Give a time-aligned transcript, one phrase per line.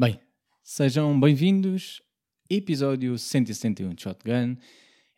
[0.00, 0.18] Bem,
[0.62, 2.00] sejam bem-vindos.
[2.48, 4.56] Episódio 171 de Shotgun.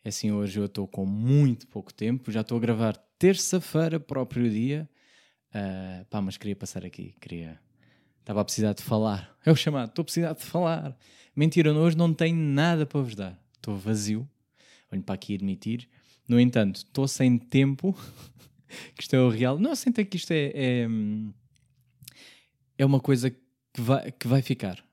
[0.03, 2.29] É assim, hoje eu estou com muito pouco tempo.
[2.29, 4.89] Já estou a gravar terça-feira, próprio dia.
[5.55, 7.15] Uh, pá, mas queria passar aqui.
[7.21, 7.57] Queria.
[8.19, 9.33] Estava a precisar de falar.
[9.45, 9.87] É o chamado.
[9.87, 10.97] Estou a precisar de falar.
[11.33, 13.41] Mentira, hoje não tenho nada para vos dar.
[13.55, 14.29] Estou vazio.
[14.91, 15.87] Olho para aqui admitir.
[16.27, 17.97] No entanto, estou sem tempo.
[18.97, 19.57] que isto é o real.
[19.57, 20.87] Não, sentem que isto é, é.
[22.77, 23.33] É uma coisa
[23.73, 24.83] que vai, que vai ficar.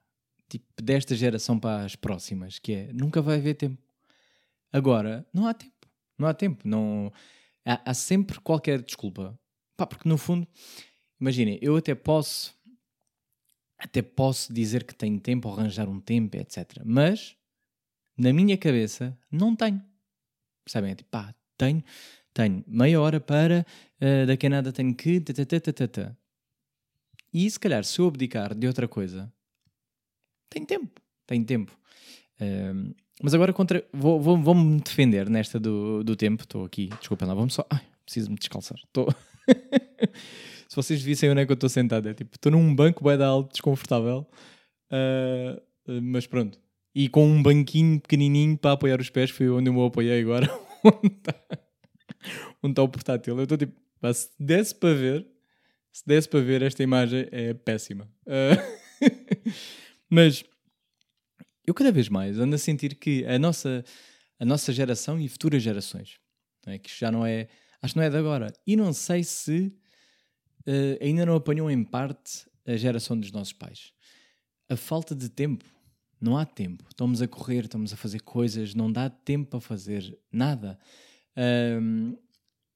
[0.49, 3.81] Tipo, desta geração para as próximas, que é nunca vai haver tempo.
[4.73, 5.89] Agora, não há tempo.
[6.19, 6.67] Não há tempo.
[6.67, 7.13] Não,
[7.65, 9.39] há, há sempre qualquer desculpa.
[9.77, 10.47] Pá, porque no fundo,
[11.21, 12.59] imaginem, eu até posso
[13.79, 16.83] até posso dizer que tenho tempo, arranjar um tempo, etc.
[16.85, 17.35] Mas
[18.17, 19.83] na minha cabeça não tenho.
[20.65, 20.93] Percebem?
[20.93, 21.83] É tipo, pá, tenho,
[22.35, 23.65] tenho meia hora para,
[24.01, 25.21] uh, daqui a nada tenho que.
[25.21, 26.19] Tata,
[27.33, 29.33] e se calhar, se eu abdicar de outra coisa,
[30.49, 31.01] tenho tempo.
[31.27, 31.79] Tenho tempo.
[32.41, 36.43] Um, mas agora contra, vou, vou, vou-me defender nesta do, do tempo.
[36.43, 37.67] Estou aqui, desculpem lá, vamos só.
[37.71, 38.79] Ai, preciso me descalçar.
[38.79, 39.09] Estou.
[40.69, 43.23] se vocês vissem onde é que eu estou sentado, é tipo, estou num banco bem
[43.23, 44.27] alto, desconfortável.
[44.91, 46.59] Uh, mas pronto.
[46.95, 50.51] E com um banquinho pequenininho para apoiar os pés, foi onde eu me apoiei agora.
[50.85, 51.35] onde está
[52.75, 53.37] tá o portátil.
[53.37, 53.75] Eu estou tipo,
[54.13, 55.27] se desse para ver,
[55.93, 58.09] se desse para ver, esta imagem é péssima.
[58.27, 59.51] Uh,
[60.09, 60.45] mas
[61.67, 63.85] eu cada vez mais ando a sentir que a nossa,
[64.39, 66.19] a nossa geração e futuras gerações,
[66.67, 66.79] é?
[66.79, 67.49] que já não é,
[67.83, 69.73] acho que não é de agora, e não sei se
[70.67, 73.93] uh, ainda não apanhou em parte a geração dos nossos pais.
[74.69, 75.65] A falta de tempo.
[76.21, 76.85] Não há tempo.
[76.89, 80.79] Estamos a correr, estamos a fazer coisas, não dá tempo para fazer nada.
[81.81, 82.17] Um,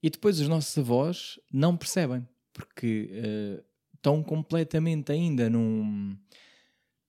[0.03, 6.17] e depois os nossos avós não percebem porque uh, estão completamente ainda num,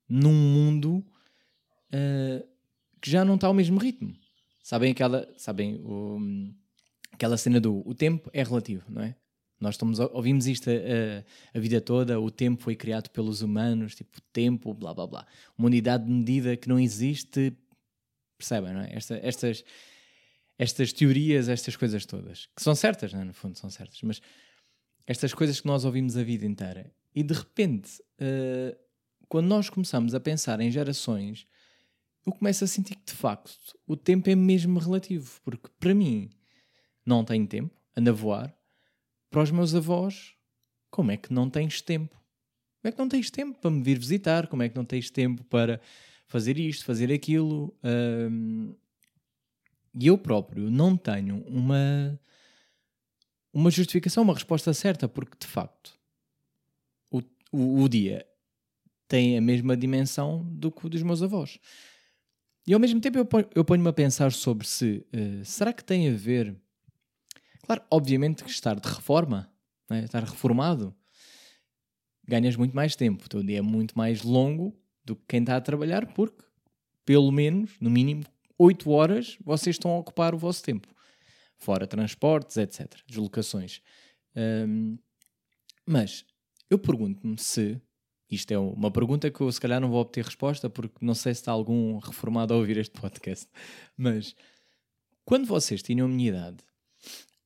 [0.09, 1.05] num mundo
[1.93, 2.45] uh,
[2.99, 4.13] que já não está ao mesmo ritmo.
[4.61, 6.19] Sabem aquela, sabem o,
[7.13, 9.15] aquela cena do o tempo é relativo, não é?
[9.59, 13.95] Nós estamos, ouvimos isto a, a, a, vida toda, o tempo foi criado pelos humanos,
[13.95, 15.27] tipo tempo, blá blá blá.
[15.57, 17.55] Uma unidade de medida que não existe,
[18.37, 18.93] percebem, não é?
[18.93, 19.63] Esta, estas,
[20.57, 23.23] estas teorias, estas coisas todas, que são certas, não é?
[23.23, 24.21] no fundo são certas, mas
[25.05, 26.91] estas coisas que nós ouvimos a vida inteira.
[27.13, 28.77] E de repente, uh,
[29.27, 31.47] quando nós começamos a pensar em gerações,
[32.25, 36.29] eu começo a sentir que de facto o tempo é mesmo relativo, porque para mim
[37.05, 38.55] não tenho tempo, ando a voar.
[39.29, 40.33] Para os meus avós,
[40.89, 42.15] como é que não tens tempo?
[42.81, 44.47] Como é que não tens tempo para me vir visitar?
[44.47, 45.79] Como é que não tens tempo para
[46.27, 47.75] fazer isto, fazer aquilo?
[49.93, 52.19] E eu próprio não tenho uma
[53.55, 55.97] uma justificação, uma resposta certa, porque de facto
[57.09, 57.21] o,
[57.53, 58.27] o, o dia
[59.07, 61.57] tem a mesma dimensão do que o dos meus avós.
[62.67, 66.09] E ao mesmo tempo eu, ponho, ponho-me a pensar sobre se uh, será que tem
[66.09, 66.53] a ver.
[67.63, 69.49] Claro, obviamente que estar de reforma,
[69.89, 70.93] né, estar reformado,
[72.27, 73.25] ganhas muito mais tempo.
[73.25, 76.43] O teu dia é muito mais longo do que quem está a trabalhar, porque
[77.05, 78.25] pelo menos, no mínimo,
[78.57, 80.94] 8 horas vocês estão a ocupar o vosso tempo
[81.57, 82.95] fora transportes, etc.
[83.07, 83.81] Deslocações.
[84.35, 84.97] Um,
[85.85, 86.25] mas
[86.69, 87.79] eu pergunto-me se.
[88.29, 91.33] Isto é uma pergunta que eu se calhar não vou obter resposta porque não sei
[91.33, 93.47] se está algum reformado a ouvir este podcast.
[93.95, 94.35] Mas
[95.23, 96.57] quando vocês tinham a minha idade,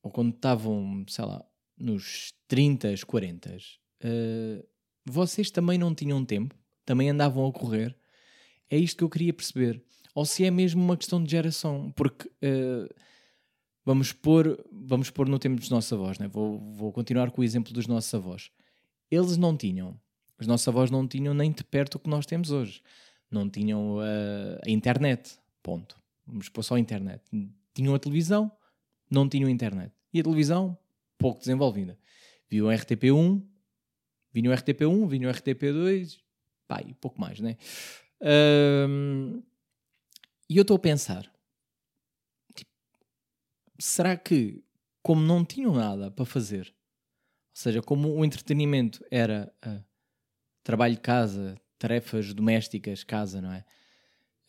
[0.01, 1.45] ou quando estavam, sei lá,
[1.77, 4.67] nos 30, 40, uh,
[5.05, 6.55] vocês também não tinham tempo,
[6.85, 7.95] também andavam a correr.
[8.69, 9.83] É isto que eu queria perceber.
[10.15, 12.89] Ou se é mesmo uma questão de geração, porque uh,
[13.89, 16.27] vamos pôr, vamos pôr no tempo dos nossos avós, né?
[16.27, 18.51] vou, vou continuar com o exemplo dos nossos avós.
[19.09, 19.99] Eles não tinham,
[20.39, 22.83] os nossos avós não tinham nem de perto o que nós temos hoje.
[23.31, 25.99] Não tinham uh, a internet, ponto.
[26.27, 27.23] Vamos pôr só a internet.
[27.73, 28.51] Tinham a televisão,
[29.09, 29.91] não tinham internet.
[30.13, 30.77] E a televisão,
[31.17, 31.97] pouco desenvolvida.
[32.47, 33.41] Viam RTP1,
[34.31, 36.19] vinham RTP1, vinham RTP2,
[36.67, 37.57] pá, e pouco mais, né?
[38.87, 39.41] Um,
[40.47, 41.31] e eu estou a pensar,
[43.79, 44.63] será que,
[45.01, 49.83] como não tinham nada para fazer, ou seja, como o entretenimento era uh,
[50.63, 53.65] trabalho de casa, tarefas domésticas, casa, não é?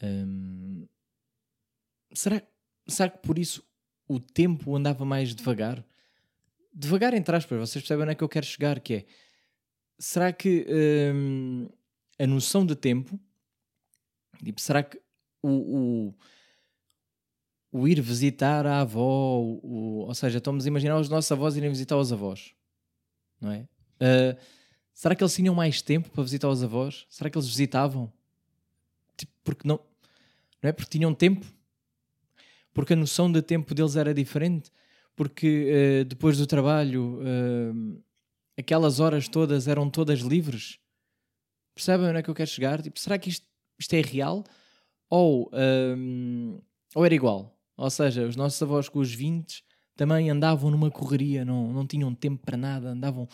[0.03, 0.87] Um,
[2.13, 2.43] será,
[2.87, 3.65] será que por isso
[4.09, 5.85] o tempo andava mais devagar?
[6.75, 9.07] Devagar, entre aspas, vocês percebem onde é que eu quero chegar, que é,
[9.99, 10.67] será que
[11.15, 11.69] um,
[12.19, 13.19] a noção de tempo,
[14.43, 15.01] tipo, será que
[15.43, 15.49] o,
[16.09, 16.15] o
[17.73, 21.71] o ir visitar a avó, o, ou seja, estamos a imaginar os nossos avós irem
[21.71, 22.53] visitar os avós,
[23.41, 23.69] não é?
[24.01, 24.37] Uh,
[25.01, 27.07] Será que eles tinham mais tempo para visitar os avós?
[27.09, 28.13] Será que eles visitavam?
[29.17, 29.81] Tipo, porque não.
[30.63, 31.47] Não é porque tinham tempo?
[32.75, 34.71] Porque a noção de tempo deles era diferente?
[35.17, 38.05] Porque uh, depois do trabalho, uh,
[38.59, 40.79] aquelas horas todas eram todas livres?
[41.75, 42.83] Percebem onde é que eu quero chegar?
[42.83, 43.47] Tipo, será que isto,
[43.79, 44.45] isto é real?
[45.09, 45.51] Ou,
[46.95, 47.59] ou era igual?
[47.81, 49.65] Ou seja, os nossos avós com os 20
[49.97, 53.27] também andavam numa correria, não, não tinham tempo para nada, andavam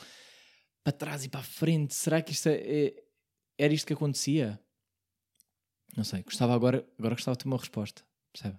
[0.84, 1.93] para trás e para a frente.
[1.96, 2.94] Será que isto é, é,
[3.58, 4.56] era isto que acontecia?
[5.96, 8.02] Não sei, gostava agora, agora gostava de ter uma resposta,
[8.32, 8.56] percebe?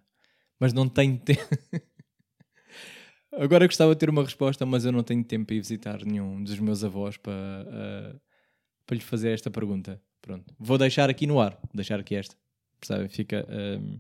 [0.60, 1.39] Mas não tenho tempo.
[3.31, 6.44] agora gostava de ter uma resposta, mas eu não tenho tempo para ir visitar nenhum
[6.44, 8.22] dos meus avós para, uh,
[8.86, 10.04] para lhe fazer esta pergunta.
[10.22, 12.36] Pronto, vou deixar aqui no ar, deixar aqui esta,
[12.78, 13.07] percebe?
[13.07, 14.00] Fica, uh,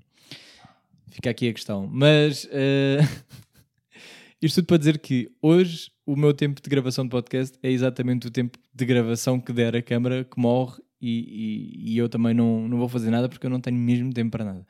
[1.09, 1.87] fica aqui a questão.
[1.87, 3.25] Mas uh,
[4.41, 8.27] isto tudo para dizer que hoje o meu tempo de gravação de podcast é exatamente
[8.27, 12.33] o tempo de gravação que der a câmara que morre e, e, e eu também
[12.33, 14.67] não, não vou fazer nada porque eu não tenho mesmo tempo para nada.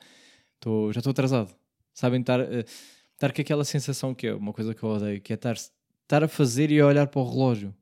[0.60, 1.56] Tô, já estou atrasado.
[1.94, 2.66] Sabem, estar, uh,
[3.14, 6.24] estar com aquela sensação que é uma coisa que eu odeio, que é estar, estar
[6.24, 7.76] a fazer e a olhar para o relógio.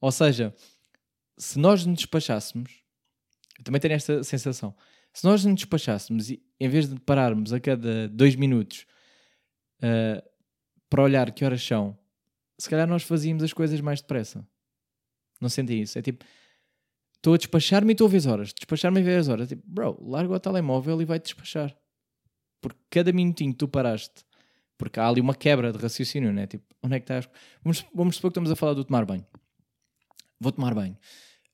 [0.00, 0.54] Ou seja,
[1.36, 2.82] se nós nos despachássemos,
[3.58, 4.74] eu também tenho esta sensação,
[5.18, 8.86] se nós nos despachássemos e em vez de pararmos a cada dois minutos
[9.82, 10.22] uh,
[10.88, 11.98] para olhar que horas são
[12.56, 14.46] se calhar nós fazíamos as coisas mais depressa.
[15.40, 15.98] Não sentem isso?
[15.98, 16.24] É tipo,
[17.16, 18.52] estou a despachar-me e estou a ver as horas.
[18.52, 19.48] Despachar-me e ver as horas.
[19.48, 21.76] Tipo, bro, larga o telemóvel e vai-te despachar.
[22.60, 24.24] Porque cada minutinho que tu paraste,
[24.76, 26.46] porque há ali uma quebra de raciocínio, né?
[26.46, 27.28] Tipo, onde é que estás?
[27.64, 29.26] Vamos, vamos supor que estamos a falar do tomar banho.
[30.38, 30.96] Vou tomar banho.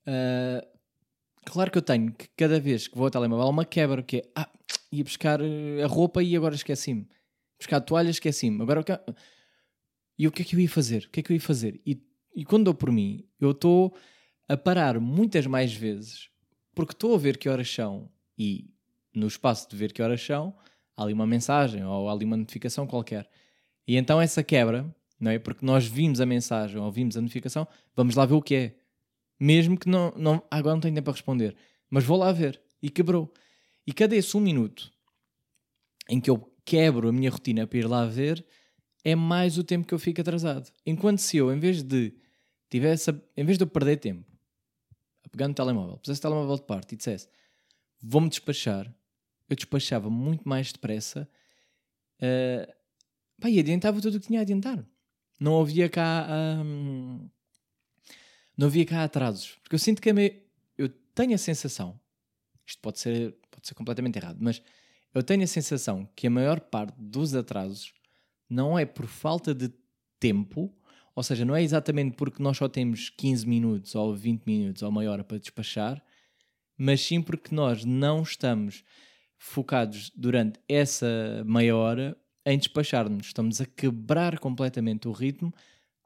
[0.05, 0.74] Uh,
[1.45, 4.23] claro que eu tenho que cada vez que vou ao telemóvel uma quebra que é,
[4.35, 4.49] ah,
[4.91, 7.07] ia buscar eh, a roupa e agora esqueci-me.
[7.57, 8.61] Buscar a toalha, esqueci-me.
[8.61, 8.83] Agora
[10.17, 11.05] e o que é que eu ia fazer?
[11.05, 11.81] O que é que eu ia fazer?
[11.85, 12.01] E,
[12.35, 13.95] e quando dou por mim, eu estou
[14.47, 16.29] a parar muitas mais vezes
[16.73, 18.69] porque estou a ver que horas são e
[19.13, 20.53] no espaço de ver que horas são,
[20.95, 23.29] há ali uma mensagem ou há ali uma notificação qualquer.
[23.87, 25.39] E então essa quebra, não é?
[25.39, 28.75] Porque nós vimos a mensagem ou vimos a notificação, vamos lá ver o que é.
[29.39, 31.55] Mesmo que não, não agora não tenho tempo para responder,
[31.89, 32.61] mas vou lá ver.
[32.81, 33.33] E quebrou.
[33.85, 34.91] E cada esse um minuto
[36.09, 38.45] em que eu quebro a minha rotina para ir lá ver,
[39.03, 40.71] é mais o tempo que eu fico atrasado.
[40.85, 42.13] Enquanto se eu, em vez de
[42.69, 44.25] tivesse, em vez de eu perder tempo
[45.23, 47.27] a pegar no telemóvel, pusesse o telemóvel de parte e dissesse
[48.01, 48.93] vou-me despachar,
[49.49, 51.27] eu despachava muito mais depressa
[52.17, 52.73] uh,
[53.39, 54.85] pá, e adiantava tudo o que tinha a adiantar.
[55.39, 56.27] Não havia cá
[56.63, 57.29] um,
[58.57, 59.57] não havia cá atrasos.
[59.61, 60.41] Porque eu sinto que meio,
[60.77, 61.99] eu tenho a sensação,
[62.65, 64.61] isto pode ser, pode ser completamente errado, mas
[65.13, 67.93] eu tenho a sensação que a maior parte dos atrasos
[68.49, 69.71] não é por falta de
[70.19, 70.73] tempo,
[71.15, 74.91] ou seja, não é exatamente porque nós só temos 15 minutos ou 20 minutos ou
[74.91, 76.03] meia hora para despachar,
[76.77, 78.83] mas sim porque nós não estamos
[79.37, 83.27] focados durante essa meia hora em despachar-nos.
[83.27, 85.53] Estamos a quebrar completamente o ritmo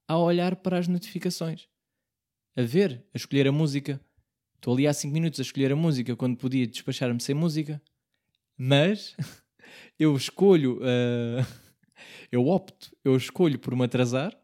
[0.08, 1.68] a olhar para as notificações,
[2.60, 4.02] a ver, a escolher a música.
[4.56, 7.82] Estou ali há 5 minutos a escolher a música quando podia despachar-me sem música,
[8.58, 9.16] mas
[9.98, 10.78] eu escolho.
[10.78, 11.70] Uh
[12.32, 14.38] eu opto, eu escolho por me atrasar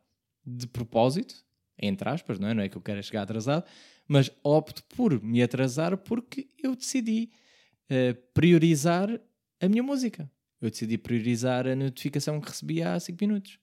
[0.45, 1.43] de propósito,
[1.81, 2.53] entre aspas, não é?
[2.53, 3.65] Não é que eu quero chegar atrasado,
[4.07, 7.31] mas opto por me atrasar porque eu decidi
[7.89, 9.09] uh, priorizar
[9.59, 10.29] a minha música.
[10.61, 13.59] Eu decidi priorizar a notificação que recebi há 5 minutos.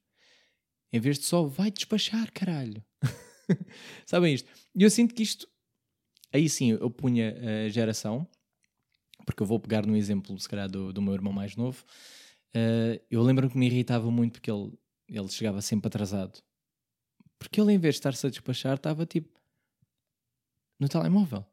[0.93, 2.85] Em vez de só vai despachar, caralho.
[4.07, 4.49] Sabem isto?
[4.75, 5.49] E eu sinto que isto.
[6.33, 8.27] Aí sim eu punha a geração,
[9.27, 11.85] porque eu vou pegar no exemplo, se calhar, do, do meu irmão mais novo.
[12.55, 14.73] Uh, eu lembro que me irritava muito porque ele,
[15.09, 16.43] ele chegava sempre atrasado.
[17.39, 19.41] Porque ele, em vez de estar-se a despachar, estava tipo
[20.79, 21.45] no telemóvel.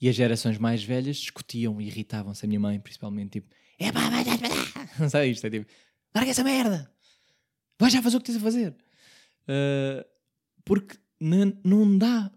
[0.00, 2.44] E as gerações mais velhas discutiam e irritavam-se.
[2.44, 4.38] A minha mãe, principalmente, tipo, é pá, vai, vai,
[4.98, 5.46] Não sabe isto?
[5.46, 5.70] É tipo,
[6.14, 6.92] larga essa merda,
[7.78, 8.76] vai já fazer o que tens a fazer.
[9.42, 10.04] Uh,
[10.68, 12.30] porque não dá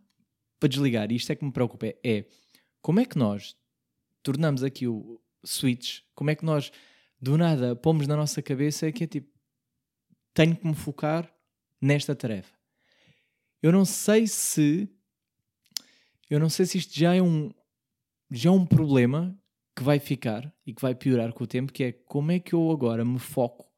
[0.57, 1.11] para desligar.
[1.11, 2.25] E isto é que me preocupa: é, é
[2.81, 3.57] como é que nós
[4.23, 6.71] tornamos aqui o switch, como é que nós
[7.19, 9.29] do nada pomos na nossa cabeça que é tipo,
[10.33, 11.31] tenho que me focar
[11.81, 12.55] nesta tarefa.
[13.61, 14.89] Eu não sei se
[16.29, 17.51] eu não sei se isto já é um
[18.31, 19.37] já é um problema
[19.75, 22.53] que vai ficar e que vai piorar com o tempo, que é como é que
[22.53, 23.69] eu agora me foco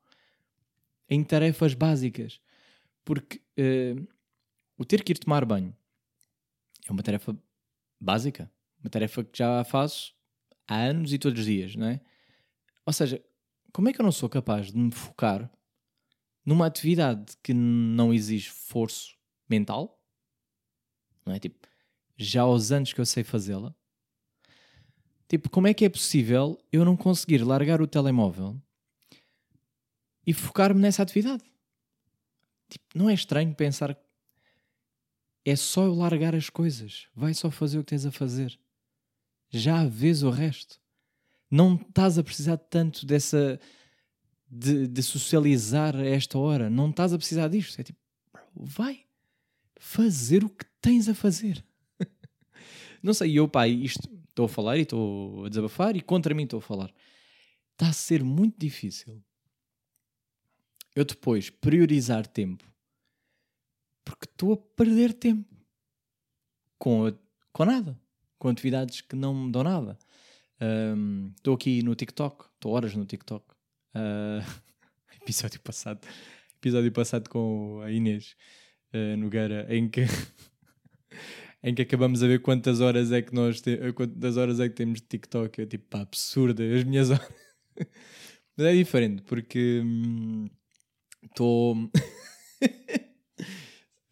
[1.09, 2.39] em tarefas básicas.
[3.03, 4.12] Porque uh,
[4.83, 5.75] o ter que ir tomar banho
[6.87, 7.37] é uma tarefa
[7.99, 10.13] básica, uma tarefa que já faço
[10.67, 12.01] há anos e todos os dias, não é?
[12.85, 13.23] Ou seja,
[13.71, 15.49] como é que eu não sou capaz de me focar
[16.45, 19.15] numa atividade que não exige esforço
[19.49, 19.99] mental?
[21.25, 21.39] não é?
[21.39, 21.67] Tipo,
[22.17, 23.73] já aos anos que eu sei fazê-la.
[25.27, 28.61] Tipo, como é que é possível eu não conseguir largar o telemóvel
[30.25, 31.43] e focar-me nessa atividade?
[32.69, 33.97] Tipo, não é estranho pensar
[35.45, 38.57] é só eu largar as coisas, vai só fazer o que tens a fazer.
[39.49, 40.79] Já vês o resto.
[41.49, 43.59] Não estás a precisar tanto dessa
[44.49, 46.69] de, de socializar a esta hora.
[46.69, 47.79] Não estás a precisar disto.
[47.79, 47.99] É tipo,
[48.55, 49.05] vai
[49.77, 51.63] fazer o que tens a fazer.
[53.03, 56.43] não sei, eu, pai, isto estou a falar e estou a desabafar e contra mim
[56.43, 56.91] estou a falar.
[57.73, 59.21] Está a ser muito difícil
[60.95, 62.71] eu depois priorizar tempo
[64.03, 65.47] porque estou a perder tempo
[66.77, 67.13] com,
[67.51, 67.99] com nada,
[68.37, 69.97] com atividades que não me dão nada.
[71.37, 73.45] Estou um, aqui no TikTok, estou horas no TikTok.
[73.95, 74.43] Uh,
[75.21, 76.05] episódio passado,
[76.55, 78.35] episódio passado com a Inês
[78.93, 80.01] uh, Nogueira, em que
[81.63, 84.75] em que acabamos a ver quantas horas é que nós te, quantas horas é que
[84.75, 85.59] temos de TikTok.
[85.59, 87.33] Eu tipo, pá, absurda, as minhas horas.
[88.57, 89.81] Mas é diferente, porque
[91.23, 91.75] estou.
[91.75, 91.89] Hum,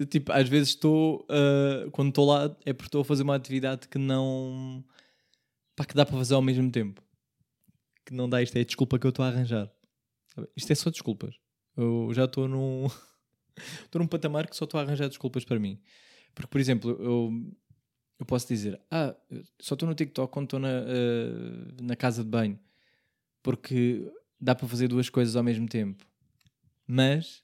[0.05, 1.25] tipo, às vezes estou.
[1.29, 4.83] Uh, quando estou lá é porque estou a fazer uma atividade que não.
[5.75, 7.01] pá, que dá para fazer ao mesmo tempo.
[8.05, 9.71] Que não dá, isto é a desculpa que eu estou a arranjar.
[10.55, 11.35] Isto é só desculpas.
[11.75, 12.87] Eu já estou num.
[13.83, 15.79] Estou num patamar que só estou a arranjar desculpas para mim.
[16.33, 17.53] Porque, por exemplo, eu,
[18.17, 19.13] eu posso dizer: Ah,
[19.59, 22.57] só estou no TikTok quando estou na, uh, na casa de banho.
[23.43, 26.03] Porque dá para fazer duas coisas ao mesmo tempo.
[26.87, 27.43] Mas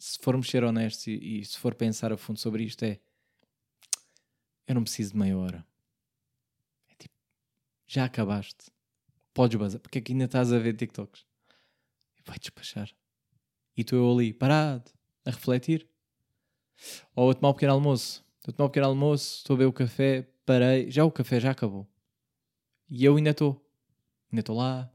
[0.00, 2.98] se formos ser honestos e, e, se for pensar a fundo sobre isto, é
[4.66, 5.66] eu não preciso de meia hora.
[6.88, 7.14] É tipo,
[7.86, 8.70] já acabaste.
[9.34, 9.78] Podes bazar.
[9.78, 11.26] Porque é que ainda estás a ver TikToks?
[12.18, 12.90] E vai despachar.
[13.76, 14.90] E tu eu ali, parado,
[15.24, 15.86] a refletir.
[17.14, 18.24] Ou a tomar um pequeno almoço.
[18.38, 20.90] Estou a tomar um pequeno almoço, estou a ver o café, parei.
[20.90, 21.86] Já o café já acabou.
[22.88, 23.62] E eu ainda estou.
[24.32, 24.90] Ainda estou lá.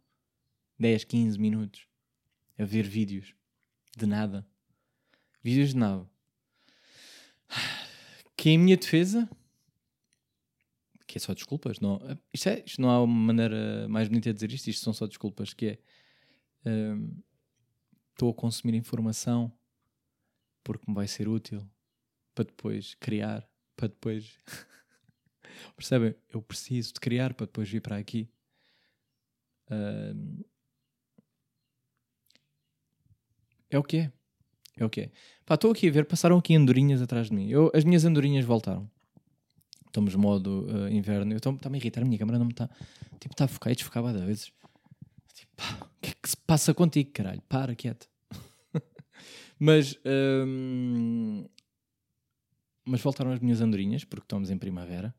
[0.80, 1.88] 10, 15 minutos.
[2.58, 3.36] A ver vídeos.
[3.96, 4.48] De nada
[5.46, 6.10] Vídeos de nada.
[8.36, 9.30] Que em minha defesa,
[11.06, 12.02] que é só desculpas, não,
[12.34, 15.06] isto, é, isto não há uma maneira mais bonita de dizer isto, isto são só
[15.06, 15.80] desculpas, que é
[16.68, 17.22] hum,
[18.10, 19.56] estou a consumir informação
[20.64, 21.64] porque me vai ser útil
[22.34, 24.40] para depois criar, para depois
[25.78, 26.16] percebem?
[26.28, 28.28] Eu preciso de criar para depois vir para aqui.
[29.70, 30.44] Um,
[33.70, 34.25] é o que é.
[34.78, 35.12] É o que é.
[35.46, 37.50] Pá, estou aqui a ver, passaram aqui andorinhas atrás de mim.
[37.50, 38.90] Eu, as minhas andorinhas voltaram.
[39.88, 41.34] Estamos modo uh, inverno.
[41.34, 42.70] Eu está-me a irritar, a minha câmera não me está.
[43.20, 44.52] Tipo, está a focar e desfocar várias vezes.
[45.34, 47.42] Tipo, pá, o que é que se passa contigo, caralho?
[47.48, 48.10] Para, quieto.
[49.58, 49.98] mas.
[50.06, 51.46] Um,
[52.84, 55.16] mas voltaram as minhas andorinhas, porque estamos em primavera.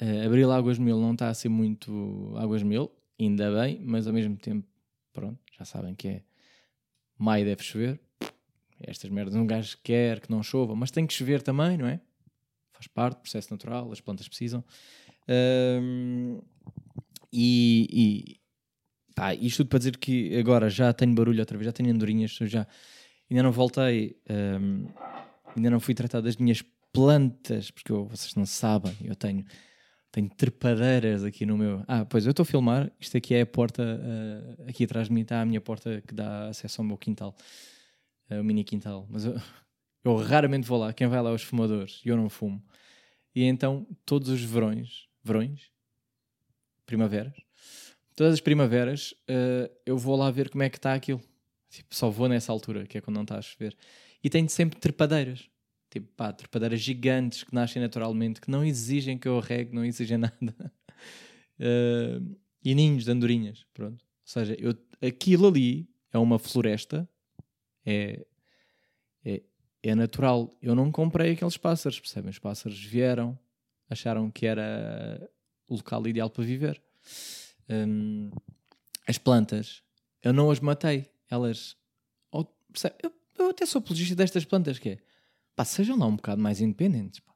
[0.00, 4.12] Uh, Abril Águas Mil não está a ser muito Águas Mil, ainda bem, mas ao
[4.12, 4.66] mesmo tempo,
[5.12, 6.22] pronto, já sabem que é
[7.18, 8.00] maio deve chover,
[8.80, 12.00] estas merdas um gajo quer que não chova, mas tem que chover também, não é?
[12.72, 14.64] Faz parte processo natural, as plantas precisam.
[15.28, 16.40] Um,
[17.32, 18.40] e, e
[19.14, 22.30] pá, isto tudo para dizer que agora já tenho barulho outra vez, já tenho andorinhas,
[22.30, 22.66] já
[23.30, 24.86] ainda não voltei, um,
[25.56, 29.44] ainda não fui tratar das minhas plantas, porque eu, vocês não sabem, eu tenho,
[30.10, 31.84] tenho trepadeiras aqui no meu.
[31.86, 35.12] Ah, pois eu estou a filmar, isto aqui é a porta, uh, aqui atrás de
[35.12, 37.36] mim está a minha porta que dá acesso ao meu quintal
[38.30, 39.06] o mini quintal.
[39.10, 39.34] Mas eu,
[40.04, 40.92] eu, raramente vou lá.
[40.92, 42.00] Quem vai lá é os fumadores.
[42.04, 42.62] E eu não fumo.
[43.34, 45.70] E então, todos os verões, verões,
[46.84, 47.34] primaveras,
[48.16, 51.20] todas as primaveras, uh, eu vou lá ver como é que está aquilo.
[51.70, 53.76] Tipo, só vou nessa altura, que é quando não está a chover.
[54.24, 55.48] E tenho sempre trepadeiras.
[55.90, 60.18] Tipo, pá, trepadeiras gigantes que nascem naturalmente, que não exigem que eu regue, não exigem
[60.18, 60.72] nada.
[61.60, 64.02] Uh, e ninhos de andorinhas, pronto.
[64.02, 67.08] Ou seja, eu, aquilo ali é uma floresta
[67.88, 68.26] é,
[69.24, 69.42] é,
[69.82, 70.54] é natural.
[70.60, 72.30] Eu não comprei aqueles pássaros, percebem?
[72.30, 73.38] Os pássaros vieram,
[73.88, 75.30] acharam que era
[75.66, 76.82] o local ideal para viver.
[77.68, 78.30] Um,
[79.06, 79.82] as plantas,
[80.22, 81.10] eu não as matei.
[81.30, 81.76] Elas.
[82.30, 82.44] Oh,
[83.02, 84.98] eu, eu, até sou apologista destas plantas, que é.
[85.56, 87.20] Pá, sejam lá um bocado mais independentes.
[87.20, 87.34] Pá.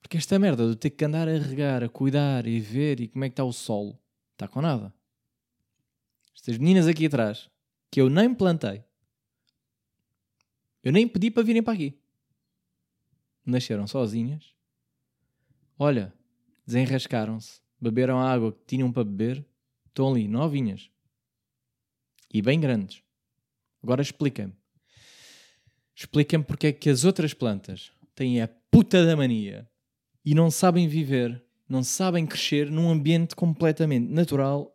[0.00, 3.24] Porque esta merda de ter que andar a regar, a cuidar e ver e como
[3.24, 3.98] é que está o solo,
[4.32, 4.94] está com nada.
[6.34, 7.50] Estas meninas aqui atrás,
[7.90, 8.84] que eu nem plantei,
[10.88, 11.94] eu nem pedi para virem para aqui.
[13.44, 14.54] Nasceram sozinhas.
[15.78, 16.14] Olha,
[16.66, 19.44] desenrascaram-se, beberam a água que tinham para beber,
[19.86, 20.90] estão ali, novinhas.
[22.32, 23.02] E bem grandes.
[23.82, 24.54] Agora expliquem-me.
[25.94, 29.68] Expliquem-me porque é que as outras plantas têm a puta da mania
[30.24, 34.74] e não sabem viver, não sabem crescer num ambiente completamente natural,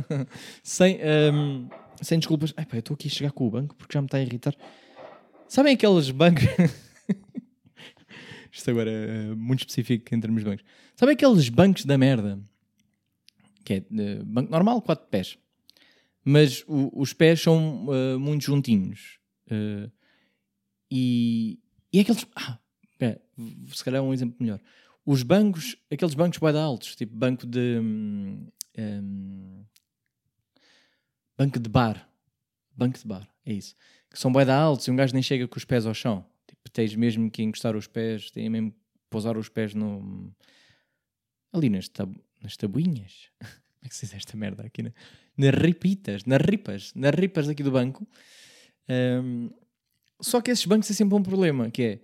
[0.64, 0.98] sem,
[1.34, 1.68] um,
[2.00, 2.54] sem desculpas.
[2.56, 4.22] Ai pá, eu estou aqui a chegar com o banco porque já me está a
[4.22, 4.56] irritar.
[5.50, 6.44] Sabem aqueles bancos.
[8.52, 10.64] Isto agora é muito específico em termos de bancos.
[10.94, 12.40] Sabem aqueles bancos da merda?
[13.64, 15.36] Que é uh, banco normal, quatro pés.
[16.24, 19.18] Mas o, os pés são uh, muito juntinhos.
[19.50, 19.90] Uh,
[20.88, 21.58] e,
[21.92, 22.24] e aqueles.
[22.36, 22.56] Ah,
[22.96, 23.20] pera,
[23.74, 24.60] se calhar é um exemplo melhor.
[25.04, 27.80] Os bancos, aqueles bancos bem altos, tipo banco de.
[27.80, 28.46] Um,
[28.78, 29.64] um,
[31.36, 32.08] banco de bar.
[32.76, 33.74] Banco de bar, é isso.
[34.10, 36.24] Que são bem altos e um gajo nem chega com os pés ao chão.
[36.46, 40.32] Tipo, tens mesmo que encostar os pés, tens mesmo que pousar os pés no.
[41.52, 42.14] Ali nas, tab...
[42.42, 43.28] nas tabuinhas.
[43.40, 44.82] Como é que se diz esta merda aqui?
[44.82, 44.92] Na...
[45.36, 48.06] Nas ripitas, nas ripas, nas ripas aqui do banco.
[48.88, 49.50] Um,
[50.20, 52.00] só que esses bancos têm sempre um problema, que é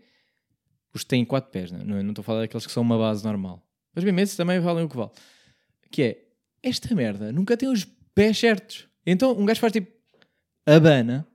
[0.95, 2.03] os que têm quatro pés, não, é?
[2.03, 3.63] estou a falar daqueles que são uma base normal.
[3.95, 5.11] Mas bem, esses também valem o que vale.
[5.91, 6.25] Que é,
[6.63, 7.85] esta merda nunca tem os
[8.15, 8.89] pés certos.
[9.05, 9.93] Então um gajo faz tipo
[10.65, 11.27] abana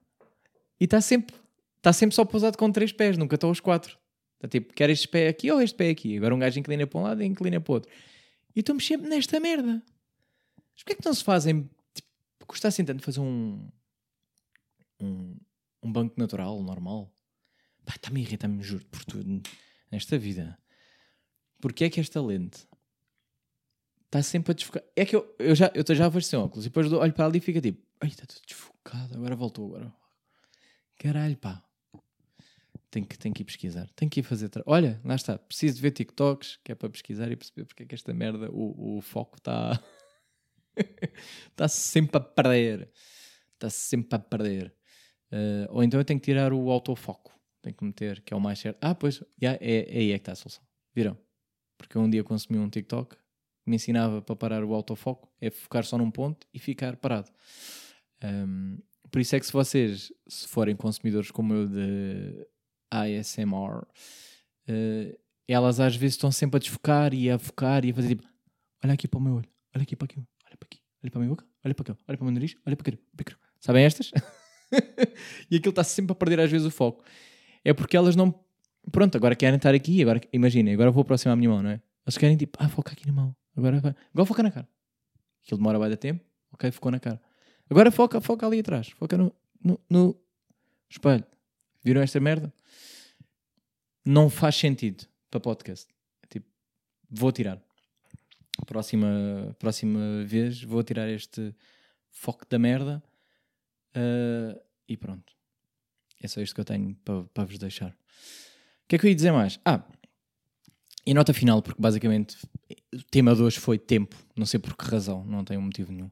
[0.82, 1.36] e está sempre,
[1.82, 3.98] tá sempre só pousado com três pés, nunca estão os quatro.
[4.36, 6.18] Está tipo, quer este pé aqui ou este pé aqui?
[6.18, 7.92] Agora um gajo inclina para um lado e inclina para o outro.
[8.56, 9.84] E estamos sempre nesta merda.
[10.74, 11.70] Mas porquê é que não se fazem.
[11.94, 12.10] Tipo,
[12.48, 13.70] custa assim tanto fazer um.
[15.00, 15.36] um
[15.84, 17.12] um banco natural, normal.
[17.86, 19.42] Pá, está-me a irritar-me, juro, por tudo
[19.92, 20.58] nesta vida.
[21.60, 22.68] Porque é que esta lente
[24.06, 24.84] está sempre a desfocar?
[24.96, 27.40] É que eu, eu, já, eu já vejo sem óculos e depois olho para ali
[27.40, 30.01] e fica tipo, ai, está tudo desfocado, agora voltou, agora.
[31.02, 31.64] Caralho, pá.
[32.92, 33.90] Tenho que, tenho que ir pesquisar.
[33.96, 34.50] Tenho que ir fazer.
[34.50, 34.62] Tra...
[34.68, 35.36] Olha, lá está.
[35.36, 38.52] Preciso de ver TikToks, que é para pesquisar e perceber porque é que esta merda,
[38.52, 39.84] o, o foco está.
[41.50, 42.92] está sempre a perder.
[43.56, 44.76] Está sempre a perder.
[45.32, 47.34] Uh, ou então eu tenho que tirar o autofoco.
[47.64, 48.78] Tenho que meter, que é o mais certo.
[48.80, 50.64] Ah, pois, yeah, é, é aí é que está a solução.
[50.94, 51.18] Viram?
[51.80, 53.22] Porque um dia consumi um TikTok que
[53.66, 57.32] me ensinava para parar o autofoco, é focar só num ponto e ficar parado.
[58.24, 58.78] Um,
[59.12, 62.48] por isso é que se vocês, se forem consumidores como eu de
[62.90, 63.88] ASMR, uh,
[64.68, 68.24] eh, elas às vezes estão sempre a desfocar e a focar e a fazer tipo,
[68.84, 71.20] olha aqui para o meu olho, olha aqui para aqui, olha para aqui, olha para
[71.20, 73.36] a minha boca, olha para aqui, olha para o meu nariz, olha para aqui.
[73.60, 74.12] Sabem estas?
[75.52, 77.04] e aquilo está sempre a perder às vezes o foco.
[77.64, 78.34] É porque elas não.
[78.92, 81.82] Pronto, agora querem estar aqui, agora imaginem, agora vou aproximar a minha mão, não é?
[82.06, 83.36] Elas querem tipo, ah, foca aqui na mão.
[83.56, 83.96] Agora vai.
[84.14, 84.68] Agora foca na cara.
[85.44, 86.24] Aquilo demora de tempo.
[86.52, 87.22] Ok, focou na cara.
[87.72, 88.90] Agora foca, foca ali atrás.
[88.90, 90.22] Foca no, no, no
[90.88, 91.26] espelho.
[91.84, 92.54] Viram esta merda?
[94.06, 95.88] Não faz sentido para podcast.
[96.30, 96.46] Tipo,
[97.10, 97.60] vou tirar.
[98.68, 101.56] Próxima, próxima vez vou tirar este
[102.12, 103.02] foco da merda
[103.96, 105.34] Uh, e pronto.
[106.22, 107.90] É só isto que eu tenho para, para vos deixar.
[107.90, 109.60] O que é que eu ia dizer mais?
[109.66, 109.84] Ah,
[111.06, 112.38] e nota final, porque basicamente
[112.94, 114.16] o tema de hoje foi tempo.
[114.36, 116.12] Não sei por que razão, não tenho motivo nenhum.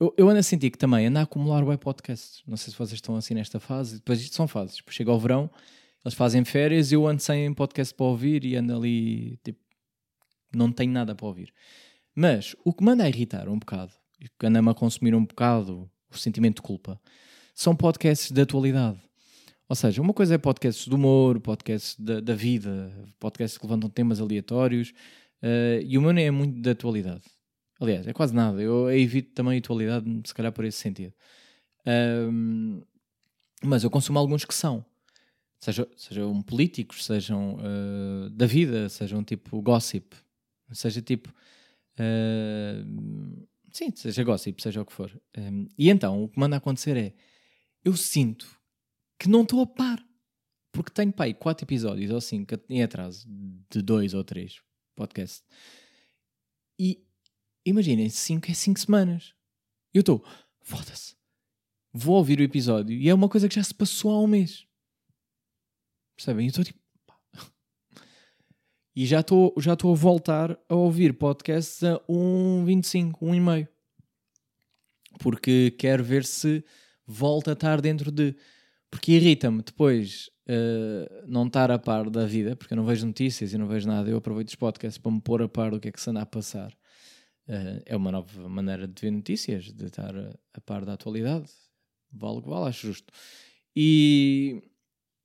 [0.00, 2.42] Eu, eu ando a sentir que também ando a acumular web podcasts.
[2.46, 3.96] Não sei se vocês estão assim nesta fase.
[3.96, 4.76] Depois isto são fases.
[4.76, 5.50] Depois chega ao verão,
[6.04, 9.58] eles fazem férias eu ando sem podcast para ouvir e ando ali, tipo,
[10.54, 11.52] não tenho nada para ouvir.
[12.14, 15.24] Mas o que me anda a irritar um bocado, e que anda-me a consumir um
[15.24, 17.00] bocado o sentimento de culpa,
[17.54, 18.98] são podcasts de atualidade.
[19.68, 23.90] Ou seja, uma coisa é podcasts do humor, podcasts da, da vida, podcasts que levantam
[23.90, 24.94] temas aleatórios,
[25.42, 27.24] uh, e o meu nem é muito de atualidade.
[27.80, 28.60] Aliás, é quase nada.
[28.60, 31.12] Eu evito também a atualidade, se calhar por esse sentido.
[31.86, 32.82] Um,
[33.62, 34.84] mas eu consumo alguns que são.
[35.60, 40.16] Seja, sejam políticos, sejam uh, da vida, sejam tipo gossip,
[40.72, 41.32] seja tipo.
[41.98, 45.10] Uh, Sim, seja gossip, seja o que for.
[45.36, 47.14] Um, e então, o que manda acontecer é,
[47.84, 48.58] eu sinto
[49.18, 50.04] que não estou a par.
[50.72, 53.26] Porque tenho, pai, quatro episódios ou cinco em atraso,
[53.70, 54.60] de dois ou três
[54.94, 55.42] podcasts.
[56.78, 57.04] E
[57.68, 59.34] imaginem, cinco é cinco semanas.
[59.92, 60.24] Eu estou,
[60.62, 61.16] foda-se.
[61.92, 64.66] Vou ouvir o episódio e é uma coisa que já se passou há um mês.
[66.16, 66.46] Percebem?
[66.46, 66.78] Eu estou tipo,
[68.98, 73.68] e já estou já a voltar a ouvir podcasts a 1.25, 1,5.
[75.20, 76.64] Porque quero ver se
[77.06, 78.34] volta a estar dentro de.
[78.90, 83.52] Porque irrita-me depois uh, não estar a par da vida, porque eu não vejo notícias
[83.52, 84.10] e não vejo nada.
[84.10, 86.22] Eu aproveito os podcasts para me pôr a par do que é que se anda
[86.22, 86.76] a passar.
[87.48, 91.50] Uh, é uma nova maneira de ver notícias, de estar a, a par da atualidade.
[92.12, 93.12] Vale o que vale, acho justo.
[93.74, 94.62] E,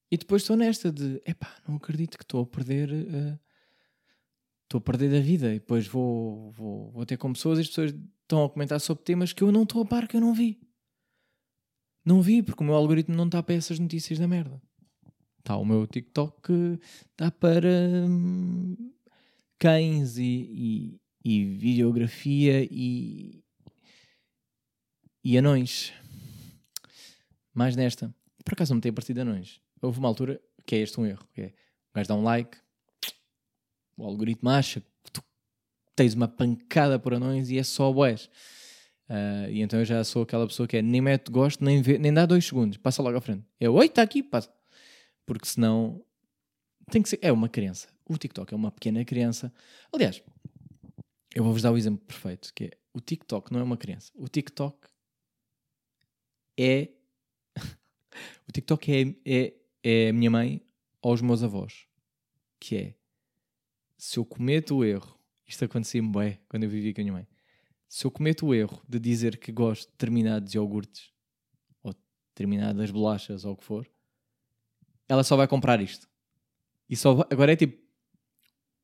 [0.10, 3.40] e depois estou nesta de, epá, não acredito que estou a perder uh,
[4.74, 7.68] estou a perder da vida e depois vou, vou, vou ter com pessoas e as
[7.68, 10.34] pessoas estão a comentar sobre temas que eu não estou a par, que eu não
[10.34, 10.60] vi.
[12.04, 14.62] Não vi, porque o meu algoritmo não está para essas notícias da merda.
[15.40, 16.80] Está o meu TikTok
[17.18, 17.70] dá para
[18.08, 18.76] hum,
[19.60, 23.44] cães e, e, e videografia e,
[25.24, 25.94] e anões.
[27.54, 28.14] Mais nesta.
[28.44, 29.62] Por acaso não me tem partido anões.
[29.82, 31.28] Houve uma altura que é este um erro.
[31.34, 32.58] Que é, o gajo dá um like,
[33.96, 35.24] o algoritmo acha que tu
[35.96, 38.30] tens uma pancada por anões e é só boés.
[39.10, 41.98] Uh, e então eu já sou aquela pessoa que é nem mete gosto, nem, vê,
[41.98, 43.46] nem dá dois segundos, passa logo à frente.
[43.60, 44.52] É oi, está aqui, passa.
[45.26, 46.04] Porque senão
[46.90, 47.20] tem que ser.
[47.22, 47.88] É uma criança.
[48.10, 49.54] O TikTok é uma pequena criança.
[49.94, 50.22] Aliás,
[51.34, 54.12] eu vou-vos dar o exemplo perfeito, que é o TikTok não é uma criança.
[54.16, 54.78] O TikTok
[56.58, 56.90] é.
[58.48, 60.62] o TikTok é, é, é a minha mãe
[61.02, 61.88] aos meus avós.
[62.60, 62.96] Que é
[63.98, 67.28] se eu cometo o erro, isto acontecia-me bem quando eu vivia com a minha mãe
[67.94, 71.12] se eu cometo o erro de dizer que gosto de determinados iogurtes
[71.84, 71.94] ou
[72.30, 73.88] determinadas bolachas ou o que for,
[75.08, 76.10] ela só vai comprar isto.
[76.90, 77.83] E só vai, agora é tipo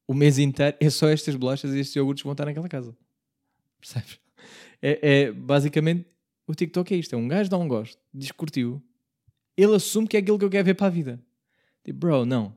[0.10, 2.98] o mês inteiro é só estas bolachas e estes iogurtes vão estar naquela casa.
[3.80, 4.20] Percebes?
[4.82, 6.08] É, é basicamente
[6.48, 8.82] o TikTok é isto: é um gajo dá um gosto, diz que curtiu,
[9.56, 11.24] ele assume que é aquilo que eu quero ver para a vida.
[11.84, 12.56] Tipo, bro, não,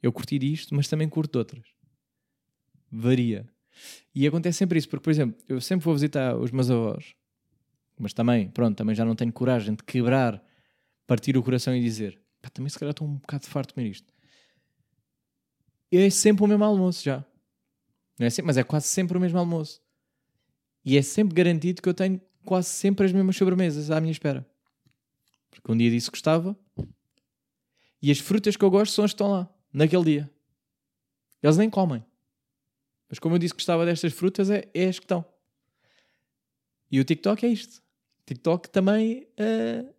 [0.00, 1.64] eu curti disto, mas também curto outras.
[2.88, 3.48] Varia.
[4.14, 7.16] E acontece sempre isso, porque, por exemplo, eu sempre vou visitar os meus avós,
[7.98, 10.40] mas também, pronto, também já não tenho coragem de quebrar,
[11.04, 13.90] partir o coração e dizer, pá, também se calhar estou um bocado farto de comer
[13.90, 14.12] isto.
[15.92, 17.24] É sempre o mesmo almoço já.
[18.18, 19.80] Não é sempre, mas é quase sempre o mesmo almoço.
[20.84, 24.46] E é sempre garantido que eu tenho quase sempre as mesmas sobremesas à minha espera.
[25.50, 26.56] Porque um dia disse que gostava
[28.00, 30.30] e as frutas que eu gosto são as que estão lá, naquele dia.
[31.40, 32.04] Eles nem comem.
[33.08, 35.24] Mas como eu disse que gostava destas frutas, é, é as que estão.
[36.90, 37.82] E o TikTok é isto.
[38.26, 39.94] TikTok também uh,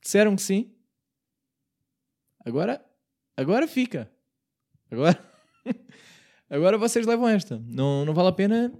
[0.00, 0.72] disseram que sim.
[2.44, 2.84] Agora,
[3.36, 4.10] agora fica.
[4.90, 5.32] Agora,
[6.48, 7.58] agora vocês levam esta.
[7.58, 8.72] Não, não vale a pena.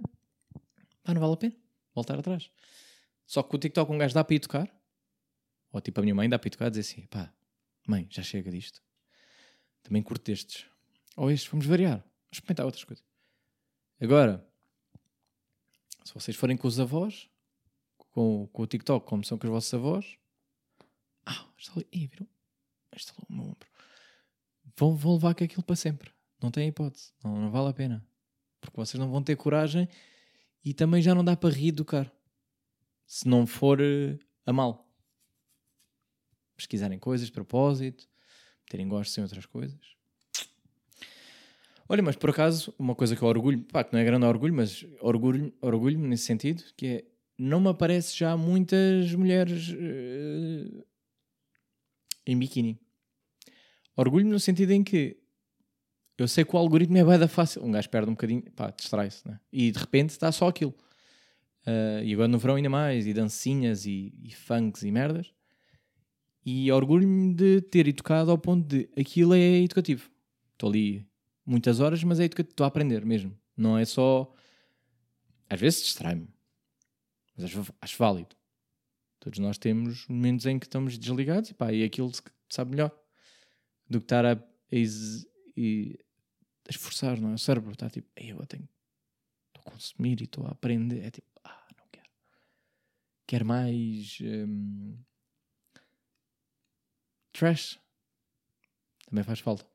[1.07, 1.55] Não vale a pena
[1.93, 2.51] voltar atrás.
[3.25, 4.75] Só que o TikTok um gajo dá para ir tocar.
[5.71, 7.31] Ou tipo a minha mãe dá para ir tocar dizer assim: pá,
[7.87, 8.81] mãe, já chega disto.
[9.83, 10.65] Também curto destes.
[11.15, 11.99] Ou estes, vamos variar.
[11.99, 13.05] Vamos experimentar outras coisas.
[14.01, 14.47] Agora,
[16.03, 17.29] se vocês forem com os avós,
[17.97, 20.17] com, com o TikTok, como são com os vossos avós,
[21.25, 21.45] ah,
[21.75, 22.09] ali, Ih?
[22.95, 23.69] Está ali o meu ombro.
[24.79, 26.09] Vão, vão levar com aquilo para sempre.
[26.41, 27.11] Não tem hipótese.
[27.21, 28.07] Não, não vale a pena.
[28.61, 29.89] Porque vocês não vão ter coragem
[30.63, 32.09] e também já não dá para reeducar.
[33.05, 34.89] Se não for uh, a mal.
[36.55, 38.07] Pesquisarem coisas de propósito,
[38.69, 39.79] terem gostos em outras coisas.
[41.89, 44.53] Olha, mas por acaso, uma coisa que eu orgulho, pá, que não é grande orgulho,
[44.53, 47.05] mas orgulho, orgulho nesse sentido, que é,
[47.37, 50.85] não me aparece já muitas mulheres uh,
[52.25, 52.79] em biquíni.
[53.99, 55.17] Orgulho no sentido em que
[56.17, 57.61] eu sei que o algoritmo é bem da fácil.
[57.65, 59.37] Um gajo perde um bocadinho, pá, distrai-se, né?
[59.51, 60.73] E de repente está só aquilo.
[61.67, 65.33] Uh, e agora no verão ainda mais, e dancinhas, e, e funks, e merdas.
[66.45, 70.09] E orgulho-me de ter educado ao ponto de aquilo é educativo.
[70.53, 71.05] Estou ali
[71.45, 73.37] muitas horas, mas é que estou a aprender mesmo.
[73.57, 74.33] Não é só.
[75.49, 76.29] Às vezes distrai-me,
[77.35, 78.33] mas acho, acho, válido.
[79.19, 82.09] Todos nós temos momentos em que estamos desligados e pá, e aquilo
[82.47, 82.97] sabe melhor
[83.89, 84.39] do que estar a, a,
[86.69, 87.33] esforçar, não é?
[87.33, 88.67] O cérebro está tipo, eu tenho.
[89.47, 91.03] Estou a consumir e estou a aprender.
[91.03, 92.09] É tipo, ah, não quero.
[93.25, 94.17] Quero mais.
[94.21, 94.97] Hum,
[97.33, 97.79] trash.
[99.07, 99.65] Também faz falta.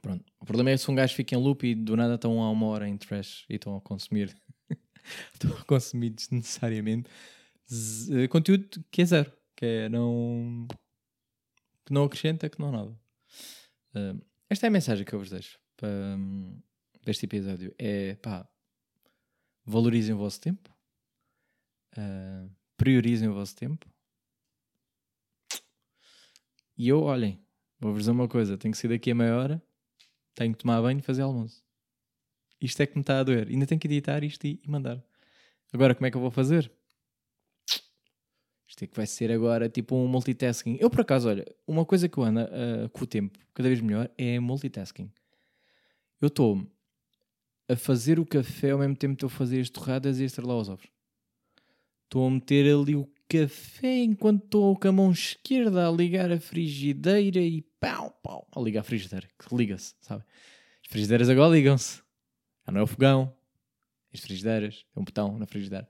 [0.00, 0.24] Pronto.
[0.40, 2.66] O problema é se um gajo fica em loop e do nada estão a uma
[2.66, 4.36] hora em trash e estão a consumir.
[5.32, 7.08] estão a consumir desnecessariamente
[8.10, 9.32] eh, conteúdo que é zero.
[9.56, 10.66] Que é não.
[11.84, 12.98] que não acrescenta, que não nada.
[13.94, 16.60] Uh, esta é a mensagem que eu vos deixo para, um,
[17.06, 17.74] este episódio.
[17.78, 18.48] É pá,
[19.64, 20.70] valorizem o vosso tempo,
[21.96, 23.86] uh, priorizem o vosso tempo.
[26.76, 27.44] E eu, olhem,
[27.78, 29.62] vou-vos dizer uma coisa: tenho que sair daqui a meia hora
[30.34, 31.62] tenho que tomar banho e fazer almoço.
[32.60, 33.48] Isto é que me está a doer.
[33.48, 35.02] Ainda tenho que editar isto e, mandar.
[35.72, 36.70] Agora, como é que eu vou fazer?
[38.72, 40.78] Isto é que vai ser agora tipo um multitasking.
[40.80, 43.82] Eu, por acaso, olha, uma coisa que eu ando uh, com o tempo cada vez
[43.82, 45.12] melhor é multitasking.
[46.18, 46.66] Eu estou
[47.68, 50.26] a fazer o café ao mesmo tempo que estou a fazer as torradas e a
[50.26, 50.86] estrelar os ovos.
[52.04, 56.40] Estou a meter ali o café enquanto estou com a mão esquerda a ligar a
[56.40, 60.24] frigideira e pau, pau, a ligar a frigideira, que liga-se, sabe?
[60.82, 62.00] As frigideiras agora ligam-se.
[62.64, 63.36] Já não é o fogão,
[64.14, 65.86] as frigideiras, é um botão na frigideira.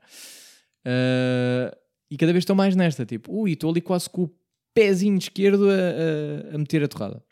[0.85, 1.82] Uh,
[2.13, 4.31] e cada vez estou mais nesta, tipo, ui, estou ali quase com o
[4.71, 7.23] pezinho esquerdo a, a, a meter a torrada.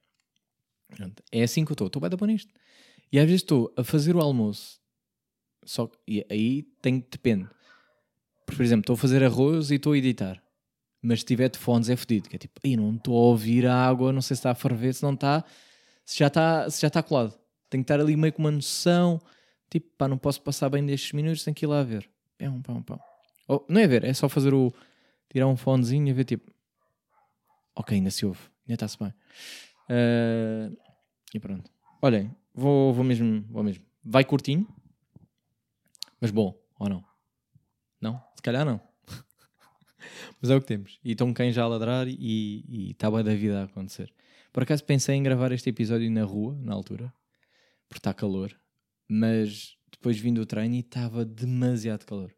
[0.90, 1.86] Pronto, É assim que eu estou.
[1.86, 2.52] Estou bem da bom nisto.
[3.12, 4.80] E às vezes estou a fazer o almoço.
[5.64, 7.48] Só que aí tem, depende.
[8.48, 10.42] Por exemplo, estou a fazer arroz e estou a editar.
[11.00, 12.28] Mas se tiver de fones é fedido.
[12.28, 14.56] Que é tipo, "Ei, não estou a ouvir a água, não sei se está a
[14.56, 15.46] ferver, se não está,
[16.04, 17.38] se já está, se já está colado.
[17.70, 19.22] Tenho que estar ali meio com uma noção.
[19.70, 22.10] Tipo, pá, não posso passar bem destes minutos, tenho que ir lá ver.
[22.40, 23.00] É um pão, um pão.
[23.68, 24.74] Não é ver, é só fazer o.
[25.30, 26.52] tirar um fonezinho e ver tipo.
[27.76, 29.14] Ok, ainda se ouve, ainda está-se bem.
[29.90, 30.70] Ah,
[31.34, 31.70] e pronto.
[32.02, 33.46] Olhem, vou, vou mesmo.
[33.50, 33.84] Vou mesmo.
[34.04, 34.68] Vai curtinho,
[36.20, 37.04] mas bom, ou não?
[38.00, 38.24] Não?
[38.36, 38.82] Se calhar não.
[40.42, 41.00] mas é o que temos.
[41.04, 44.12] E estão quem já a ladrar e está bem da vida a acontecer.
[44.52, 47.14] Por acaso pensei em gravar este episódio na rua, na altura,
[47.88, 48.54] porque está calor,
[49.08, 52.34] mas depois vim do treino e estava demasiado calor.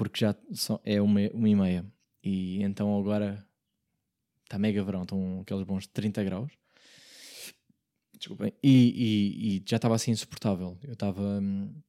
[0.00, 0.34] Porque já
[0.82, 1.92] é uma, uma e meia.
[2.24, 3.46] E então agora
[4.44, 6.50] está mega verão, estão aqueles bons 30 graus.
[8.16, 8.50] Desculpem.
[8.62, 10.78] E, e- e já estava assim insuportável.
[10.82, 11.82] Eu estava hum,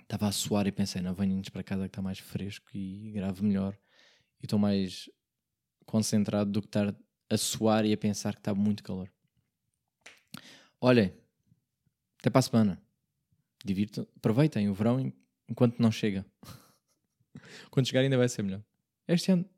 [0.00, 3.42] estava a suar e pensei, não, venho-nos para casa que está mais fresco e grave
[3.44, 3.78] melhor.
[4.40, 5.10] E estou mais
[5.84, 6.96] concentrado do que estar
[7.28, 9.12] a suar e a pensar que está muito calor.
[10.80, 11.12] Olhem,
[12.18, 12.82] até para a semana.
[13.62, 15.12] Divirtam, aproveitem o verão en-
[15.50, 16.24] enquanto não chega.
[17.70, 18.62] Quando chegar ainda vai ser melhor.
[19.08, 19.48] Este ano,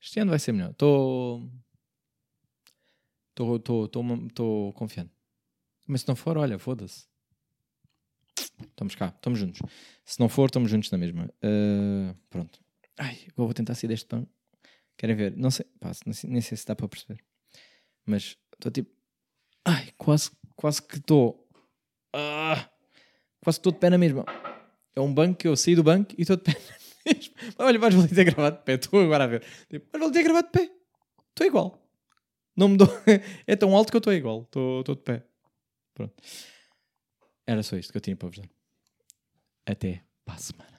[0.00, 0.70] este ano vai ser melhor.
[0.70, 1.42] Estou
[3.36, 5.12] estou confiante.
[5.86, 7.06] Mas se não for, olha, foda-se.
[8.60, 9.60] Estamos cá, estamos juntos.
[10.04, 11.30] Se não for, estamos juntos na mesma.
[11.42, 12.58] Ah, pronto.
[12.98, 14.26] Ai, vou tentar sair deste pão.
[14.96, 15.36] Querem ver?
[15.36, 15.92] Não sei, pá,
[16.24, 17.22] nem sei se dá para perceber.
[18.04, 18.90] Mas estou tipo.
[19.64, 21.46] Ai, quase, quase que estou.
[22.14, 22.70] Ah,
[23.40, 24.24] quase que estou de pé na mesma.
[24.96, 26.56] É um banco que eu saí do banco e estou de pé.
[27.58, 28.74] Olha, vais valer ter gravado de pé.
[28.74, 29.44] Estou agora a ver.
[29.68, 30.70] Tipo, vais valer ter gravado de pé.
[31.28, 31.86] Estou igual.
[32.56, 32.88] Não me dou.
[33.46, 34.42] É tão alto que eu estou igual.
[34.42, 35.22] Estou de pé.
[35.94, 36.14] Pronto.
[37.46, 38.48] Era só isto que eu tinha para vos dar.
[39.66, 40.75] Até para a semana.